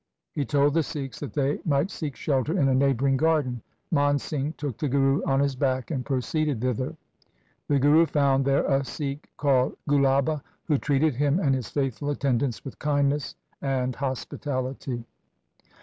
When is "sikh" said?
8.83-9.29